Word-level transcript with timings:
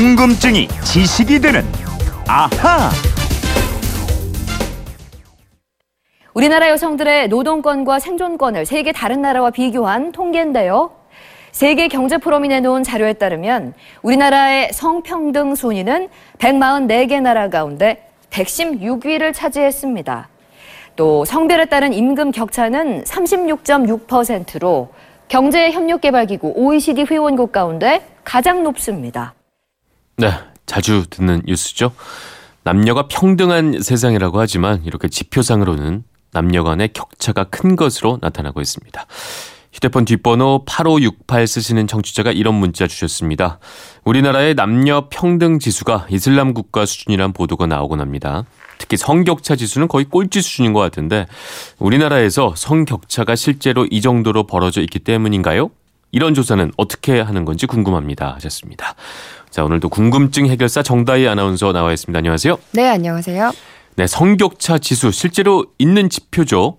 궁금증이 0.00 0.66
지식이 0.82 1.40
되는 1.40 1.62
아하. 2.26 2.88
우리나라 6.32 6.70
여성들의 6.70 7.28
노동권과 7.28 7.98
생존권을 7.98 8.64
세계 8.64 8.92
다른 8.92 9.20
나라와 9.20 9.50
비교한 9.50 10.10
통계인데요. 10.10 10.92
세계 11.52 11.88
경제 11.88 12.16
포럼이 12.16 12.48
내놓은 12.48 12.82
자료에 12.82 13.12
따르면 13.12 13.74
우리나라의 14.00 14.72
성평등 14.72 15.54
순위는 15.54 16.08
144개 16.38 17.20
나라 17.20 17.50
가운데 17.50 18.08
116위를 18.30 19.34
차지했습니다. 19.34 20.30
또 20.96 21.26
성별에 21.26 21.66
따른 21.66 21.92
임금 21.92 22.30
격차는 22.30 23.04
36.6%로 23.04 24.94
경제협력개발기구 25.28 26.54
OECD 26.56 27.04
회원국 27.04 27.52
가운데 27.52 28.00
가장 28.24 28.62
높습니다. 28.62 29.34
네, 30.20 30.34
자주 30.66 31.06
듣는 31.08 31.40
뉴스죠. 31.46 31.92
남녀가 32.62 33.08
평등한 33.08 33.80
세상이라고 33.80 34.38
하지만 34.38 34.84
이렇게 34.84 35.08
지표상으로는 35.08 36.04
남녀 36.30 36.62
간의 36.62 36.90
격차가 36.92 37.44
큰 37.44 37.74
것으로 37.74 38.18
나타나고 38.20 38.60
있습니다. 38.60 39.06
휴대폰 39.72 40.04
뒷번호 40.04 40.64
8568 40.66 41.46
쓰시는 41.46 41.86
청취자가 41.86 42.32
이런 42.32 42.54
문자 42.54 42.86
주셨습니다. 42.86 43.60
우리나라의 44.04 44.56
남녀 44.56 45.08
평등 45.08 45.58
지수가 45.58 46.08
이슬람 46.10 46.52
국가 46.52 46.84
수준이란 46.84 47.32
보도가 47.32 47.66
나오곤 47.66 48.02
합니다. 48.02 48.44
특히 48.76 48.98
성격차 48.98 49.56
지수는 49.56 49.88
거의 49.88 50.04
꼴찌 50.04 50.42
수준인 50.42 50.74
것 50.74 50.80
같은데 50.80 51.28
우리나라에서 51.78 52.52
성격차가 52.54 53.36
실제로 53.36 53.86
이 53.90 54.02
정도로 54.02 54.46
벌어져 54.46 54.82
있기 54.82 54.98
때문인가요? 54.98 55.70
이런 56.12 56.34
조사는 56.34 56.72
어떻게 56.76 57.20
하는 57.20 57.44
건지 57.44 57.66
궁금합니다. 57.66 58.34
하셨습니다. 58.34 58.94
자, 59.50 59.64
오늘도 59.64 59.88
궁금증 59.88 60.46
해결사 60.46 60.82
정다희 60.82 61.26
아나운서 61.26 61.72
나와 61.72 61.92
있습니다. 61.92 62.16
안녕하세요. 62.16 62.56
네, 62.72 62.88
안녕하세요. 62.88 63.52
네, 63.96 64.06
성격차 64.06 64.78
지수 64.78 65.10
실제로 65.10 65.66
있는 65.78 66.08
지표죠. 66.08 66.78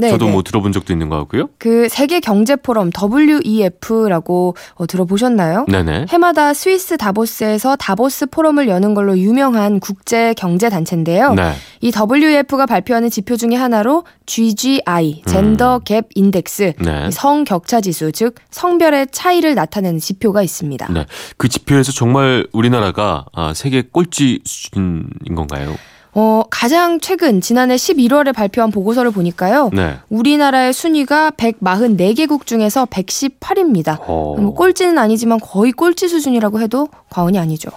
네, 0.00 0.10
저도 0.10 0.26
네. 0.26 0.32
뭐 0.32 0.42
들어본 0.42 0.72
적도 0.72 0.92
있는 0.92 1.08
것 1.08 1.18
같고요. 1.18 1.48
그 1.58 1.88
세계 1.88 2.20
경제 2.20 2.56
포럼 2.56 2.90
WEF라고 2.90 4.56
어, 4.74 4.86
들어보셨나요? 4.86 5.66
네네. 5.68 6.06
해마다 6.08 6.54
스위스 6.54 6.96
다보스에서 6.96 7.76
다보스 7.76 8.26
포럼을 8.26 8.68
여는 8.68 8.94
걸로 8.94 9.18
유명한 9.18 9.78
국제 9.78 10.34
경제 10.34 10.68
단체인데요. 10.70 11.34
네. 11.34 11.52
이 11.80 11.92
WEF가 11.92 12.66
발표하는 12.66 13.10
지표 13.10 13.36
중에 13.36 13.54
하나로 13.54 14.04
GGI 14.26 15.22
젠더 15.26 15.80
갭 15.84 16.06
인덱스 16.14 16.74
음. 16.78 16.84
네. 16.84 17.06
이 17.08 17.10
성격차 17.12 17.80
지수 17.80 18.12
즉 18.12 18.36
성별의 18.50 19.08
차이를 19.12 19.54
나타내는 19.54 19.98
지표가 20.00 20.42
있습니다. 20.42 20.92
네. 20.92 21.06
그 21.36 21.48
지표에서 21.48 21.92
정말 21.92 22.46
우리나라가 22.52 23.26
아, 23.32 23.52
세계 23.54 23.82
꼴찌 23.82 24.40
수준인 24.44 25.34
건가요? 25.34 25.74
어, 26.12 26.42
가장 26.50 26.98
최근 27.00 27.40
지난해 27.40 27.76
11월에 27.76 28.34
발표한 28.34 28.70
보고서를 28.70 29.10
보니까요. 29.10 29.70
네. 29.72 29.98
우리나라의 30.08 30.72
순위가 30.72 31.30
144개국 31.32 32.46
중에서 32.46 32.84
118입니다. 32.86 33.98
어. 34.00 34.36
뭐 34.38 34.54
꼴찌는 34.54 34.98
아니지만 34.98 35.38
거의 35.40 35.72
꼴찌 35.72 36.08
수준이라고 36.08 36.60
해도 36.60 36.88
과언이 37.10 37.38
아니죠. 37.38 37.70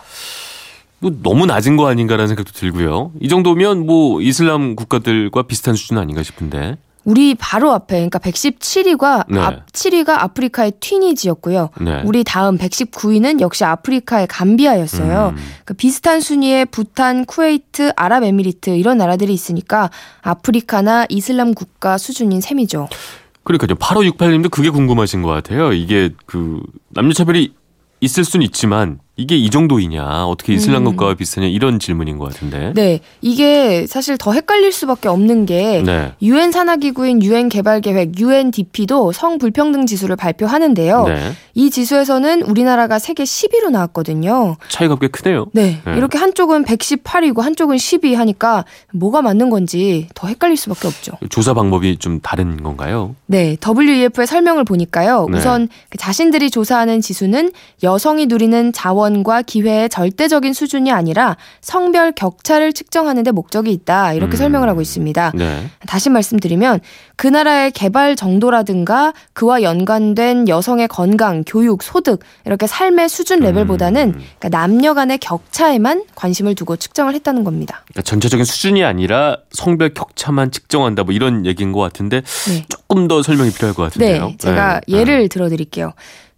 뭐 0.99 1.11
너무 1.21 1.45
낮은 1.45 1.75
거 1.75 1.87
아닌가라는 1.87 2.27
생각도 2.27 2.53
들고요. 2.53 3.11
이 3.19 3.27
정도면 3.27 3.85
뭐 3.85 4.21
이슬람 4.21 4.75
국가들과 4.75 5.43
비슷한 5.43 5.75
수준 5.75 5.97
아닌가 5.97 6.23
싶은데. 6.23 6.77
우리 7.05 7.35
바로 7.35 7.71
앞에 7.71 7.95
그러니까 7.95 8.19
117위가 8.19 9.25
네. 9.29 9.39
앞 9.39 9.71
7위가 9.71 10.09
아프리카의 10.09 10.73
튀니지였고요. 10.79 11.69
네. 11.81 12.01
우리 12.05 12.23
다음 12.23 12.57
119위는 12.57 13.41
역시 13.41 13.65
아프리카의 13.65 14.27
감비아였어요. 14.27 15.33
음. 15.35 15.43
그 15.65 15.73
비슷한 15.73 16.21
순위에 16.21 16.65
부탄, 16.65 17.25
쿠웨이트, 17.25 17.91
아랍에미리트 17.95 18.71
이런 18.71 18.97
나라들이 18.97 19.33
있으니까 19.33 19.89
아프리카나 20.21 21.05
이슬람 21.09 21.53
국가 21.53 21.97
수준인 21.97 22.41
셈이죠. 22.41 22.87
그러니까요. 23.43 23.75
8568님도 23.75 24.49
그게 24.49 24.69
궁금하신 24.69 25.21
것 25.21 25.29
같아요. 25.29 25.73
이게 25.73 26.11
그 26.25 26.61
남녀차별이 26.89 27.53
있을 27.99 28.23
수는 28.23 28.45
있지만 28.45 28.99
이게 29.15 29.37
이 29.37 29.51
정도이냐 29.51 30.25
어떻게 30.25 30.53
이슬람 30.53 30.85
국가와 30.85 31.13
비슷하냐 31.13 31.47
이런 31.47 31.77
질문인 31.77 32.17
것 32.17 32.33
같은데. 32.33 32.69
음. 32.69 32.73
네, 32.73 32.99
이게 33.21 33.85
사실 33.85 34.17
더 34.17 34.33
헷갈릴 34.33 34.71
수밖에 34.71 35.07
없는 35.07 35.45
게 35.45 35.83
네. 35.85 36.13
유엔 36.23 36.51
산하기구인 36.51 37.21
유엔 37.21 37.47
개발계획 37.47 38.19
UNDP도 38.19 39.11
성불평등 39.11 39.85
지수를 39.85 40.15
발표하는데요. 40.15 41.03
네. 41.07 41.31
이 41.53 41.69
지수에서는 41.69 42.41
우리나라가 42.41 42.97
세계 42.97 43.23
10위로 43.23 43.69
나왔거든요. 43.69 44.55
차이가 44.69 44.97
꽤 44.97 45.09
크네요. 45.09 45.45
네, 45.51 45.79
네. 45.85 45.95
이렇게 45.95 46.17
한쪽은 46.17 46.65
118위고 46.65 47.41
한쪽은 47.41 47.77
10위 47.77 48.15
하니까 48.15 48.65
뭐가 48.93 49.21
맞는 49.21 49.51
건지 49.51 50.07
더 50.15 50.27
헷갈릴 50.27 50.57
수밖에 50.57 50.87
없죠. 50.87 51.11
조사 51.29 51.53
방법이 51.53 51.97
좀 51.97 52.19
다른 52.19 52.63
건가요? 52.63 53.15
네, 53.27 53.57
WEF의 53.63 54.25
설명을 54.25 54.63
보니까요. 54.63 55.27
네. 55.29 55.37
우선 55.37 55.69
그 55.89 55.99
자신들이 55.99 56.49
조사하는 56.49 56.99
지수는 57.01 57.51
여성이 57.83 58.25
누리는 58.25 58.73
자원 58.73 59.02
과 59.23 59.41
기회의 59.41 59.89
절대적인 59.89 60.53
수준이 60.53 60.91
아니라 60.91 61.37
성별 61.61 62.11
격차를 62.13 62.73
측정하는 62.73 63.23
데 63.23 63.31
목적이 63.31 63.71
있다. 63.71 64.13
이렇게 64.13 64.35
음. 64.35 64.37
설명을 64.37 64.67
하고 64.69 64.81
있습니다. 64.81 65.33
네. 65.35 65.69
다시 65.87 66.09
말씀드리면 66.09 66.79
그 67.15 67.27
나라의 67.27 67.71
개발 67.71 68.15
정도라든가 68.15 69.13
그와 69.33 69.61
연관된 69.61 70.47
여성의 70.47 70.87
건강, 70.87 71.43
교육, 71.45 71.83
소득 71.83 72.21
이렇게 72.45 72.65
삶의 72.67 73.09
수준 73.09 73.39
레벨보다는 73.39 74.13
그러니까 74.13 74.49
남녀 74.49 74.93
간의 74.93 75.19
격차에만 75.19 76.03
관심을 76.15 76.55
두고 76.55 76.75
측정을 76.75 77.13
했다는 77.15 77.43
겁니다. 77.43 77.83
그러니까 77.85 78.01
전체적인 78.01 78.45
수준이 78.45 78.83
아니라 78.83 79.37
성별 79.51 79.93
격차만 79.93 80.51
측정한다 80.51 81.03
뭐 81.03 81.13
이런 81.13 81.45
얘기인 81.45 81.71
것 81.71 81.79
같은데 81.79 82.21
네. 82.47 82.65
조금 82.69 83.07
더 83.07 83.21
설명이 83.21 83.51
필요할 83.51 83.75
것 83.75 83.83
같은데요. 83.83 84.27
네, 84.27 84.37
제가 84.37 84.81
네. 84.87 84.97
예를 84.97 85.29
들어드릴게요. 85.29 85.93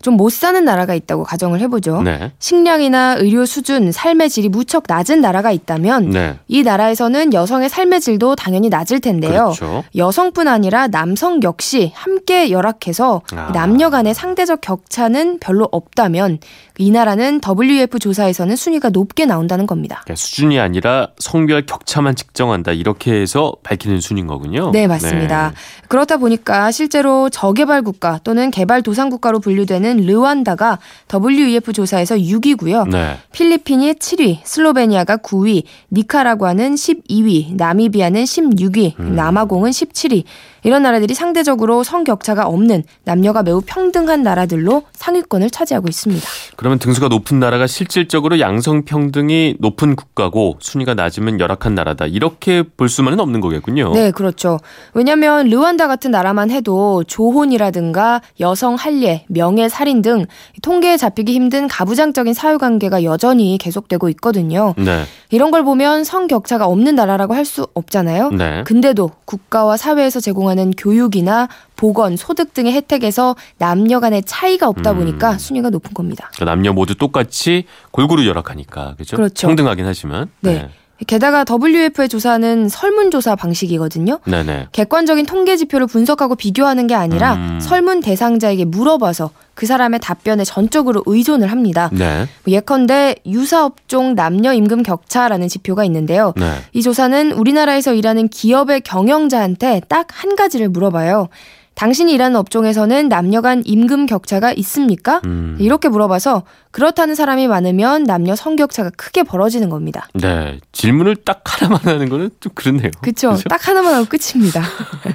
좀 0.06 0.16
못 0.16 0.32
사는 0.32 0.64
나라가 0.64 0.96
있다고 0.96 1.24
가정을 1.24 1.60
해보죠. 1.62 2.02
네. 2.02 2.32
식량이나 2.40 3.16
의료 3.16 3.46
수준, 3.46 3.92
삶의 3.92 4.30
질이 4.30 4.50
무척 4.50 4.84
낮은 4.88 5.22
나라가 5.22 5.52
있다면 5.52 6.10
네. 6.10 6.40
이 6.48 6.64
나라에서는 6.64 7.34
여성의 7.34 7.70
삶의 7.70 8.02
질도 8.02 8.36
당연히 8.36 8.70
낮을 8.70 9.00
텐데요. 9.00 9.54
그렇죠. 9.56 9.84
여성뿐 9.96 10.48
아니라 10.48 10.88
남성 10.88 11.42
역시 11.44 11.92
함께 11.96 12.52
열악해서 12.52 13.22
아. 13.36 13.52
남녀 13.54 13.90
간의 13.90 14.14
상대적 14.14 14.62
격차는 14.62 15.40
별로 15.40 15.68
없다면 15.72 16.40
이 16.78 16.92
나라는 16.92 17.40
WF 17.42 18.00
조사에서는 18.00 18.56
순위가 18.56 18.90
높게 18.90 19.26
나온다는 19.26 19.66
겁니다. 19.66 20.02
그러니까 20.04 20.16
수준이 20.16 20.60
아니라 20.60 21.10
성별 21.20 21.66
격차만 21.66 22.16
측정한다 22.16 22.74
이렇게 22.74 23.14
해서 23.14 23.54
밝히는 23.64 24.02
순인 24.02 24.28
거군요. 24.28 24.72
네, 24.72 24.88
맞습니다. 24.88 25.54
그렇다 25.88 26.18
보니까 26.18 26.72
실제로 26.72 27.30
저개발 27.30 27.82
국가 27.82 28.20
또는 28.24 28.52
개발 28.52 28.82
도상 28.82 29.10
국가로 29.10 29.40
분류되는 29.40 29.95
르완다가 29.98 30.80
WEF 31.14 31.74
조사에서 31.74 32.16
6위고요. 32.16 32.90
네. 32.90 33.18
필리핀이 33.32 33.94
7위, 33.94 34.40
슬로베니아가 34.44 35.18
9위, 35.18 35.64
니카라과는 35.92 36.76
12위, 36.76 37.56
나미비아는 37.56 38.24
16위, 38.24 39.00
음. 39.00 39.16
남아공은 39.16 39.72
17위. 39.72 40.24
이런 40.66 40.82
나라들이 40.84 41.14
상대적으로 41.14 41.84
성격차가 41.84 42.48
없는 42.48 42.84
남녀가 43.04 43.44
매우 43.44 43.62
평등한 43.66 44.24
나라들로 44.24 44.84
상위권을 44.94 45.52
차지하고 45.52 45.88
있습니다. 45.88 46.28
그러면 46.58 46.80
등수가 46.80 47.08
높은 47.08 47.40
나라가 47.40 47.68
실질적으로 47.68 48.40
양성 48.40 48.84
평등이 48.84 49.58
높은 49.60 49.96
국가고 49.96 50.58
순위가 50.60 50.96
낮으면 50.96 51.40
열악한 51.40 51.76
나라다 51.76 52.08
이렇게 52.08 52.64
볼 52.64 52.90
수만은 52.90 53.20
없는 53.20 53.42
거겠군요. 53.42 53.94
네, 53.94 54.10
그렇죠. 54.10 54.60
왜냐하면 54.96 55.48
르완다 55.48 55.88
같은 55.88 56.12
나라만 56.12 56.50
해도 56.50 57.04
조혼이라든가 57.04 58.22
여성 58.40 58.74
할례, 58.74 59.24
명예 59.30 59.70
살인 59.70 60.02
등 60.02 60.26
통계에 60.64 60.98
잡히기 60.98 61.32
힘든 61.32 61.68
가부장적인 61.68 62.34
사회관계가 62.34 63.04
여전히 63.04 63.58
계속되고 63.60 64.10
있거든요. 64.10 64.74
네. 64.78 65.04
이런 65.30 65.52
걸 65.52 65.64
보면 65.64 66.04
성격차가 66.04 66.66
없는 66.66 66.96
나라라고 66.96 67.34
할 67.34 67.46
수 67.46 67.68
없잖아요. 67.76 68.32
네. 68.32 68.64
근데도 68.66 69.12
국가와 69.26 69.78
사회에서 69.78 70.20
제공하는 70.20 70.55
교육이나 70.78 71.48
보건, 71.76 72.16
소득 72.18 72.54
등의 72.54 72.74
혜택에서 72.74 73.36
남녀 73.58 74.00
간의 74.00 74.24
차이가 74.26 74.68
없다 74.68 74.92
음. 74.92 74.98
보니까 75.00 75.38
순위가 75.38 75.70
높은 75.70 75.94
겁니다. 75.94 76.30
그러니까 76.36 76.46
남녀 76.56 76.74
모두 76.74 76.96
똑같이 76.96 77.66
골고루 77.92 78.26
열악하니까 78.28 78.96
그렇죠? 78.96 79.16
그렇죠. 79.16 79.48
평등하긴 79.48 79.86
하지만. 79.86 80.30
네. 80.42 80.70
게다가 81.08 81.44
WF의 81.50 82.08
조사는 82.08 82.70
설문조사 82.70 83.36
방식이거든요. 83.36 84.20
네. 84.26 84.44
네. 84.44 84.68
객관적인 84.72 85.26
통계 85.26 85.58
지표를 85.58 85.88
분석하고 85.88 86.36
비교하는 86.36 86.88
게 86.88 86.96
아니라 86.96 87.34
음. 87.34 87.60
설문 87.62 88.00
대상자에게 88.00 88.66
물어봐서 88.66 89.32
그 89.56 89.66
사람의 89.66 90.00
답변에 90.00 90.44
전적으로 90.44 91.04
의존을 91.06 91.52
합니다. 91.52 91.90
네. 91.94 92.28
예컨대 92.48 93.16
유사업종 93.26 94.16
남녀 94.16 94.54
임금 94.54 94.84
격차라는 94.84 95.48
지표가 95.50 95.84
있는데요. 95.86 96.34
네. 96.38 96.52
이 96.74 96.82
조사는 96.82 97.32
우리나라에서 97.34 97.94
일하는 97.94 98.28
기업의 98.30 98.82
경영자한테 98.82 99.82
딱 99.88 100.06
한 100.16 100.36
가지를 100.36 100.70
물어봐요. 100.70 101.28
당신이 101.76 102.14
일하는 102.14 102.38
업종에서는 102.38 103.10
남녀 103.10 103.42
간 103.42 103.62
임금 103.66 104.06
격차가 104.06 104.54
있습니까? 104.54 105.22
음. 105.26 105.58
이렇게 105.60 105.90
물어봐서 105.90 106.44
그렇다는 106.72 107.16
사람이 107.16 107.48
많으면 107.48 108.04
남녀 108.04 108.36
성격차가 108.36 108.92
크게 108.98 109.24
벌어지는 109.24 109.70
겁니다. 109.70 110.08
네. 110.14 110.60
질문을 110.72 111.18
딱 111.18 111.42
하나만 111.46 111.82
하는 111.84 112.10
거는 112.10 112.30
좀 112.40 112.52
그렇네요. 112.56 112.92
그쵸? 113.02 113.32
그죠? 113.32 113.50
딱 113.50 113.68
하나만 113.68 113.94
하고 113.94 114.06
끝입니다. 114.06 114.64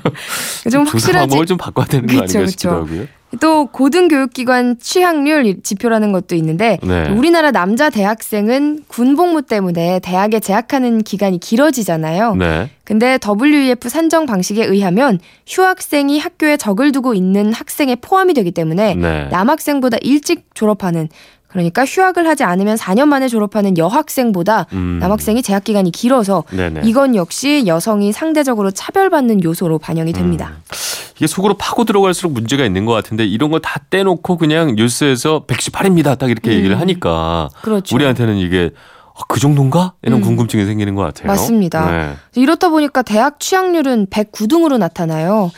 좀 0.70 0.84
확실하지. 0.86 1.18
방법을 1.28 1.46
좀 1.46 1.56
바꿔야 1.56 1.86
되는 1.86 2.06
거 2.06 2.12
그쵸, 2.12 2.22
아닌가 2.22 2.38
그쵸. 2.40 2.50
싶기도 2.50 2.70
하고요. 2.74 3.06
또 3.38 3.66
고등교육기관 3.66 4.78
취학률 4.80 5.62
지표라는 5.62 6.12
것도 6.12 6.34
있는데 6.36 6.78
네. 6.82 7.08
우리나라 7.10 7.52
남자 7.52 7.88
대학생은 7.90 8.84
군복무 8.88 9.42
때문에 9.42 10.00
대학에 10.00 10.40
재학하는 10.40 11.02
기간이 11.02 11.38
길어지잖아요. 11.38 12.34
네. 12.34 12.70
근데 12.84 13.18
WEF 13.24 13.88
산정 13.88 14.26
방식에 14.26 14.64
의하면 14.64 15.20
휴학생이 15.46 16.18
학교에 16.18 16.56
적을 16.56 16.90
두고 16.90 17.14
있는 17.14 17.52
학생에 17.52 17.94
포함이 17.96 18.34
되기 18.34 18.50
때문에 18.50 18.96
네. 18.96 19.28
남학생보다 19.30 19.98
일찍 20.00 20.46
졸업하는 20.54 21.08
그러니까 21.50 21.84
휴학을 21.84 22.28
하지 22.28 22.44
않으면 22.44 22.76
4년 22.76 23.06
만에 23.06 23.28
졸업하는 23.28 23.76
여학생보다 23.76 24.66
음. 24.72 24.98
남학생이 25.00 25.42
재학 25.42 25.64
기간이 25.64 25.90
길어서 25.90 26.44
네네. 26.50 26.82
이건 26.84 27.16
역시 27.16 27.64
여성이 27.66 28.12
상대적으로 28.12 28.70
차별받는 28.70 29.42
요소로 29.42 29.78
반영이 29.78 30.12
됩니다. 30.12 30.52
음. 30.56 30.62
이게 31.20 31.26
속으로 31.26 31.52
파고 31.52 31.84
들어갈수록 31.84 32.32
문제가 32.32 32.64
있는 32.64 32.86
것 32.86 32.94
같은데 32.94 33.26
이런 33.26 33.50
거다 33.50 33.78
떼놓고 33.90 34.38
그냥 34.38 34.74
뉴스에서 34.74 35.44
118입니다. 35.46 36.18
딱 36.18 36.30
이렇게 36.30 36.54
얘기를 36.54 36.80
하니까 36.80 37.50
그렇죠. 37.60 37.94
우리한테는 37.94 38.38
이게 38.38 38.70
아, 39.14 39.20
그 39.28 39.38
정도인가? 39.38 39.92
이런 40.00 40.20
음. 40.20 40.24
궁금증이 40.24 40.64
생기는 40.64 40.94
것 40.94 41.02
같아요. 41.02 41.26
맞습니다. 41.26 41.90
네. 41.90 42.14
이렇다 42.36 42.70
보니까 42.70 43.02
대학 43.02 43.38
취학률은 43.38 44.06
109등으로 44.06 44.78
나타나요. 44.78 45.50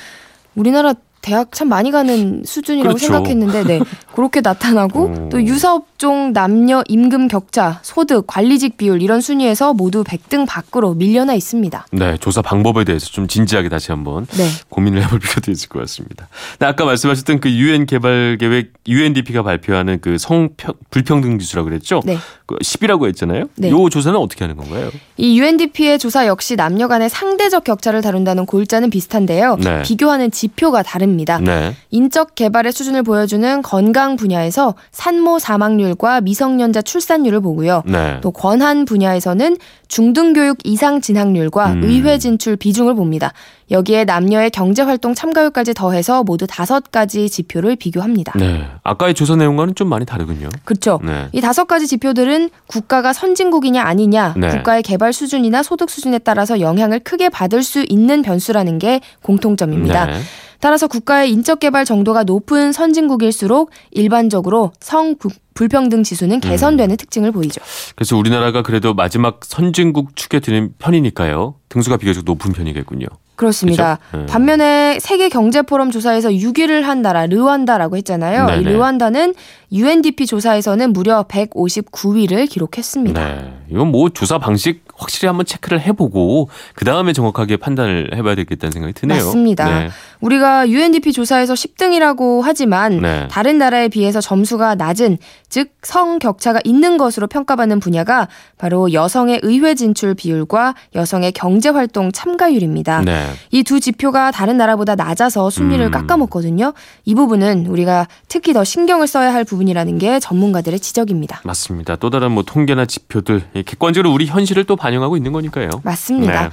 우리나라 0.57 0.95
대학 1.23 1.53
참 1.53 1.69
많이 1.69 1.91
가는 1.91 2.43
수준이라고 2.45 2.97
그렇죠. 2.97 3.07
생각했는데, 3.13 3.65
네. 3.65 3.81
그렇게 4.15 4.41
나타나고, 4.41 5.01
오. 5.05 5.29
또 5.31 5.43
유사업종 5.43 6.33
남녀 6.33 6.83
임금 6.89 7.29
격차, 7.29 7.79
소득, 7.83 8.27
관리직 8.27 8.77
비율 8.77 9.01
이런 9.01 9.21
순위에서 9.21 9.73
모두 9.73 10.03
100등 10.05 10.47
밖으로 10.47 10.95
밀려나 10.95 11.35
있습니다. 11.35 11.87
네, 11.93 12.17
조사 12.19 12.43
방법에 12.43 12.85
대해서 12.85 13.07
좀 13.07 13.29
진지하게 13.29 13.69
다시 13.69 13.93
한번 13.93 14.27
네. 14.37 14.47
고민을 14.69 15.03
해볼 15.05 15.19
필요도 15.21 15.51
있을 15.53 15.69
것 15.69 15.79
같습니다. 15.81 16.29
네, 16.59 16.67
아까 16.67 16.85
말씀하셨던 16.85 17.41
그 17.41 17.51
유엔 17.53 17.87
개발 17.87 18.37
계획 18.41 18.73
UNDP가 18.89 19.43
발표하는 19.43 20.01
그 20.01 20.17
성 20.19 20.51
불평등 20.91 21.39
지수라고 21.39 21.69
그랬죠? 21.69 22.01
네. 22.05 22.17
그 22.47 22.57
10이라고 22.57 23.07
했잖아요. 23.09 23.47
네. 23.57 23.71
요 23.71 23.89
조사는 23.89 24.19
어떻게 24.19 24.45
하는 24.45 24.57
건가요? 24.57 24.91
이 25.17 25.39
UNDP의 25.41 25.99
조사 25.99 26.27
역시 26.27 26.57
남녀 26.57 26.89
간의 26.89 27.09
상대적 27.09 27.65
격차를 27.65 28.03
다룬다는 28.03 28.45
골자는 28.47 28.91
비슷한데요. 28.91 29.57
네. 29.57 29.83
비교하는 29.83 30.31
지표가 30.31 30.83
다릅니다. 30.83 31.12
네. 31.41 31.75
인적 31.91 32.35
개발의 32.35 32.73
수준을 32.73 33.03
보여주는 33.03 33.63
건강 33.63 34.17
분야에서 34.17 34.75
산모 34.91 35.39
사망률과 35.39 36.21
미성년자 36.23 36.83
출산율을 36.83 37.41
보고요. 37.41 37.83
네. 37.87 38.19
또 38.23 38.31
권한 38.31 38.85
분야에서는 38.85 39.57
중등교육 39.89 40.59
이상 40.65 41.01
진학률과 41.01 41.73
음. 41.75 41.85
의회 41.85 42.19
진출 42.19 42.57
비중을 42.57 42.95
봅니다. 42.95 43.33
여기에 43.71 44.05
남녀의 44.05 44.51
경제활동 44.51 45.15
참가율까지 45.15 45.75
더해서 45.75 46.23
모두 46.23 46.47
다섯 46.47 46.91
가지 46.91 47.29
지표를 47.29 47.77
비교합니다. 47.77 48.39
네. 48.39 48.67
아까의 48.83 49.15
조사 49.15 49.35
내용과는 49.35 49.75
좀 49.75 49.89
많이 49.89 50.05
다르군요. 50.05 50.49
그렇죠. 50.65 51.01
네. 51.03 51.29
이 51.33 51.41
다섯 51.41 51.65
가지 51.65 51.87
지표들은 51.87 52.51
국가가 52.67 53.13
선진국이냐 53.13 53.83
아니냐, 53.83 54.35
네. 54.37 54.49
국가의 54.49 54.83
개발 54.83 55.13
수준이나 55.13 55.63
소득 55.63 55.91
수준에 55.91 56.19
따라서 56.19 56.61
영향을 56.61 57.01
크게 57.01 57.29
받을 57.31 57.63
수 57.63 57.85
있는 57.89 58.23
변수라는 58.23 58.79
게 58.79 59.01
공통점입니다. 59.23 60.07
네. 60.07 60.21
따라서 60.63 60.87
국가의 60.87 61.33
인적 61.33 61.59
개발 61.59 61.85
정도가 61.85 62.23
높은 62.23 62.71
선진국일수록 62.71 63.71
일반적으로 63.91 64.71
성 64.79 65.17
부- 65.17 65.29
불평등 65.55 66.03
지수는 66.03 66.41
개선되는 66.41 66.97
특징을 66.97 67.33
보이죠. 67.33 67.61
그래서 67.95 68.17
우리나라가 68.17 68.63
그래도 68.63 68.95
마지막 68.95 69.41
선진국 69.45 70.17
축에 70.17 70.41
드는 70.41 70.75
편이니까요. 70.79 71.55
등수가 71.69 71.97
비교적 71.99 72.25
높은 72.25 72.53
편이겠군요. 72.53 73.07
그렇습니다. 73.35 73.99
네. 74.13 74.27
반면에 74.27 74.99
세계 75.01 75.29
경제 75.29 75.63
포럼 75.63 75.91
조사에서 75.91 76.29
6위를 76.29 76.83
한 76.83 77.03
나라 77.03 77.27
르완다라고 77.27 77.97
했잖아요. 77.97 78.45
이 78.45 78.63
네네. 78.63 78.73
르완다는 78.73 79.35
UNDP 79.73 80.27
조사에서는 80.27 80.93
무려 80.93 81.25
159위를 81.25 82.49
기록했습니다. 82.49 83.25
네. 83.25 83.53
이건 83.71 83.89
뭐 83.89 84.11
조사 84.11 84.39
방식 84.39 84.85
확실히 84.95 85.27
한번 85.29 85.47
체크를 85.47 85.81
해보고 85.81 86.51
그 86.75 86.85
다음에 86.85 87.13
정확하게 87.13 87.57
판단을 87.57 88.11
해봐야 88.15 88.35
되겠다는 88.35 88.71
생각이 88.71 88.93
드네요. 88.93 89.25
맞습니다. 89.25 89.81
네. 89.81 89.89
우리가 90.21 90.69
UNDP 90.69 91.13
조사에서 91.13 91.55
10등이라고 91.55 92.43
하지만 92.45 93.01
네. 93.01 93.27
다른 93.29 93.59
나라에 93.59 93.89
비해서 93.89 94.21
점수가 94.21 94.77
낮은 94.77 95.19
즉 95.53 95.83
성 95.83 96.19
격차가 96.19 96.61
있는 96.65 96.97
것으로 96.97 97.27
평가받는 97.27 97.81
분야가 97.81 98.29
바로 98.57 98.93
여성의 98.93 99.41
의회 99.43 99.75
진출 99.75 100.15
비율과 100.15 100.75
여성의 100.95 101.33
경제 101.33 101.69
활동 101.69 102.11
참가율입니다. 102.13 103.03
네. 103.03 103.27
이두 103.51 103.81
지표가 103.81 104.31
다른 104.31 104.57
나라보다 104.57 104.95
낮아서 104.95 105.51
순위를 105.51 105.87
음. 105.87 105.91
깎아먹거든요. 105.91 106.73
이 107.05 107.15
부분은 107.15 107.67
우리가 107.67 108.07
특히 108.29 108.53
더 108.53 108.65
신경을 108.65 109.07
써야 109.07 109.35
할 109.35 109.45
부분이라는 109.45 109.99
게 109.99 110.21
전문가들의 110.21 110.79
지적입니다. 110.81 111.43
맞습니다. 111.45 111.97
또 111.97 112.09
다른 112.09 112.33
뭐 112.33 112.43
통계나 112.45 112.87
지표들 112.87 113.43
예, 113.57 113.63
객관적으로 113.63 114.13
우리 114.13 114.27
현실을 114.27 114.65
또 114.65 114.77
반영하고 114.77 115.17
있는 115.19 115.33
거니까요. 115.33 115.69
맞습니다. 115.83 116.45
네. 116.45 116.51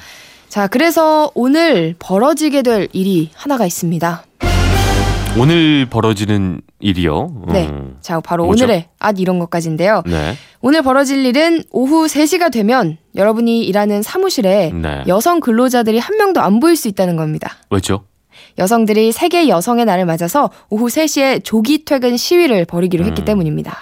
자, 0.49 0.67
그래서 0.67 1.31
오늘 1.35 1.95
벌어지게 1.99 2.63
될 2.63 2.89
일이 2.91 3.29
하나가 3.35 3.65
있습니다. 3.65 4.23
오늘 5.37 5.85
벌어지는 5.89 6.61
일이요. 6.79 7.43
네. 7.49 7.67
음. 7.67 7.97
자, 8.01 8.19
바로 8.19 8.45
뭐죠? 8.45 8.65
오늘의 8.65 8.87
앗 8.99 9.19
이런 9.19 9.39
것까지인데요. 9.39 10.03
네. 10.05 10.35
오늘 10.61 10.81
벌어질 10.81 11.25
일은 11.25 11.63
오후 11.71 12.05
3시가 12.05 12.51
되면 12.51 12.97
여러분이 13.15 13.65
일하는 13.65 14.01
사무실에 14.01 14.71
네. 14.73 15.03
여성 15.07 15.39
근로자들이 15.39 15.99
한 15.99 16.17
명도 16.17 16.41
안 16.41 16.59
보일 16.59 16.75
수 16.75 16.87
있다는 16.87 17.15
겁니다. 17.15 17.57
왜죠? 17.69 18.05
여성들이 18.57 19.11
세계 19.11 19.47
여성의 19.49 19.85
날을 19.85 20.05
맞아서 20.05 20.49
오후 20.69 20.87
3시에 20.87 21.43
조기 21.43 21.85
퇴근 21.85 22.17
시위를 22.17 22.65
벌이기로 22.65 23.05
했기 23.05 23.21
음. 23.21 23.25
때문입니다. 23.25 23.77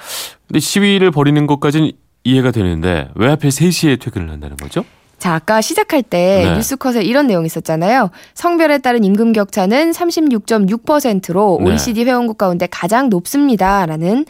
근데 0.48 0.60
시위를 0.60 1.12
벌이는 1.12 1.48
것까지는 1.48 1.92
이해가 2.24 2.52
되는데 2.52 3.08
왜 3.16 3.28
하필 3.28 3.50
3시에 3.50 4.00
퇴근을 4.02 4.30
한다는 4.30 4.58
거죠? 4.58 4.84
자, 5.18 5.34
아까 5.34 5.62
시작할 5.62 6.04
때 6.04 6.44
네. 6.46 6.56
뉴스컷에 6.56 7.02
이런 7.04 7.28
내용이 7.28 7.48
있었잖아요. 7.48 8.12
성별에 8.36 8.78
따른 8.78 9.04
임금 9.04 9.34
격차는 9.34 9.92
36.6%로 9.92 11.60
네. 11.62 11.72
OECD 11.72 12.06
회원국 12.06 12.38
가운데 12.38 12.68
가장 12.70 13.10
높습니다라는 13.10 14.26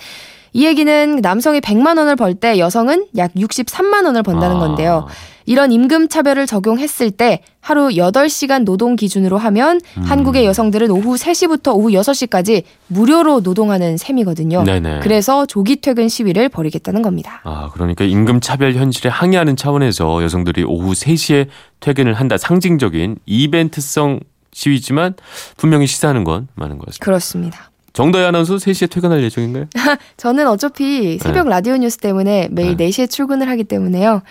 이 0.53 0.65
얘기는 0.65 1.15
남성이 1.17 1.59
100만 1.61 1.97
원을 1.97 2.15
벌 2.15 2.33
때 2.35 2.59
여성은 2.59 3.07
약 3.17 3.33
63만 3.33 4.05
원을 4.05 4.21
번다는 4.23 4.57
아. 4.57 4.59
건데요. 4.59 5.07
이런 5.45 5.71
임금 5.71 6.09
차별을 6.09 6.45
적용했을 6.45 7.09
때 7.09 7.41
하루 7.61 7.87
8시간 7.87 8.65
노동 8.65 8.97
기준으로 8.97 9.37
하면 9.37 9.79
음. 9.97 10.01
한국의 10.03 10.45
여성들은 10.45 10.91
오후 10.91 11.15
3시부터 11.15 11.73
오후 11.73 11.89
6시까지 11.91 12.63
무료로 12.87 13.39
노동하는 13.39 13.95
셈이거든요. 13.97 14.63
네네. 14.63 14.99
그래서 15.03 15.45
조기 15.45 15.77
퇴근 15.77 16.09
시위를 16.09 16.49
벌이겠다는 16.49 17.01
겁니다. 17.01 17.41
아, 17.45 17.69
그러니까 17.73 18.03
임금 18.03 18.41
차별 18.41 18.73
현실에 18.73 19.09
항의하는 19.09 19.55
차원에서 19.55 20.21
여성들이 20.21 20.65
오후 20.65 20.91
3시에 20.91 21.47
퇴근을 21.79 22.13
한다. 22.13 22.37
상징적인 22.37 23.15
이벤트성 23.25 24.19
시위지만 24.51 25.13
분명히 25.55 25.87
시사하는 25.87 26.23
건 26.25 26.49
많은 26.55 26.77
것 26.77 26.87
같습니다. 26.87 27.05
그렇습니다. 27.05 27.71
정다희 27.97 28.25
아나운서 28.25 28.57
3시에 28.57 28.91
퇴근할 28.91 29.23
예정인가요? 29.23 29.65
저는 30.17 30.47
어차피 30.47 31.17
새벽 31.17 31.47
라디오 31.47 31.75
뉴스 31.77 31.97
때문에 31.97 32.47
매일 32.51 32.77
네. 32.77 32.89
4시에 32.89 33.09
출근을 33.09 33.49
하기 33.49 33.63
때문에요. 33.63 34.21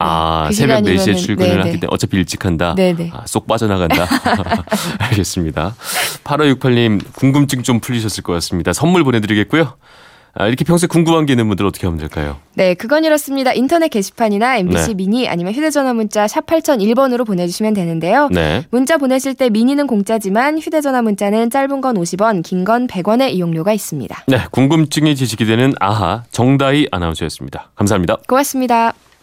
아, 0.00 0.46
그 0.48 0.54
새벽 0.54 0.82
4시에 0.82 0.96
시간이면은- 1.14 1.18
출근을 1.18 1.48
네네. 1.50 1.60
하기 1.60 1.70
때문에 1.80 1.86
어차피 1.92 2.16
일찍 2.16 2.44
한다. 2.44 2.74
네네. 2.76 3.10
아, 3.14 3.22
쏙 3.26 3.46
빠져나간다. 3.46 4.08
알겠습니다. 4.98 5.76
8568님 6.24 7.02
궁금증 7.14 7.62
좀 7.62 7.78
풀리셨을 7.78 8.24
것 8.24 8.32
같습니다. 8.32 8.72
선물 8.72 9.04
보내드리겠고요. 9.04 9.74
아, 10.36 10.46
이렇게 10.48 10.64
평소에 10.64 10.88
궁금한 10.88 11.26
게 11.26 11.32
있는 11.34 11.46
분들 11.48 11.64
어떻게 11.64 11.86
하면 11.86 11.98
될까요? 11.98 12.36
네, 12.54 12.74
그건 12.74 13.04
이렇습니다. 13.04 13.52
인터넷 13.52 13.88
게시판이나 13.88 14.56
MBC 14.58 14.88
네. 14.88 14.94
미니 14.94 15.28
아니면 15.28 15.52
휴대전화 15.54 15.94
문자 15.94 16.26
샵 16.26 16.46
8001번으로 16.46 17.24
보내주시면 17.26 17.74
되는데요. 17.74 18.28
네. 18.32 18.64
문자 18.70 18.96
보내실 18.98 19.34
때 19.34 19.48
미니는 19.50 19.86
공짜지만 19.86 20.58
휴대전화 20.58 21.02
문자는 21.02 21.50
짧은 21.50 21.80
건 21.80 21.96
50원, 21.96 22.42
긴 22.42 22.64
건 22.64 22.86
100원의 22.86 23.32
이용료가 23.34 23.72
있습니다. 23.74 24.24
네, 24.26 24.38
궁금증이 24.50 25.14
지식이 25.16 25.44
되는 25.44 25.74
아하 25.80 26.22
정다희 26.30 26.88
아나운서였습니다. 26.90 27.70
감사합니다. 27.74 28.16
고맙습니다. 28.26 28.92